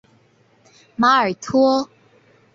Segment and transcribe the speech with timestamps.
[0.95, 1.87] 马尔托。